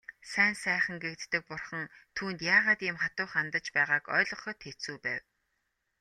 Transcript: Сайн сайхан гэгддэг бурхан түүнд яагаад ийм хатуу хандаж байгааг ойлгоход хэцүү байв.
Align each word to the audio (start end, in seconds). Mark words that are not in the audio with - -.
Сайн 0.31 0.55
сайхан 0.63 0.97
гэгддэг 1.03 1.43
бурхан 1.49 1.85
түүнд 2.15 2.39
яагаад 2.55 2.81
ийм 2.87 2.97
хатуу 3.03 3.27
хандаж 3.33 3.65
байгааг 3.75 4.05
ойлгоход 4.17 4.57
хэцүү 4.63 4.97
байв. 5.05 5.21